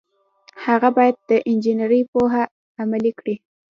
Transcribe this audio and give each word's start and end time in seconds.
هغه 0.65 0.89
باید 0.97 1.15
د 1.29 1.31
انجنیری 1.49 2.01
پوهه 2.11 2.43
عملي 2.81 3.11
کړي. 3.19 3.35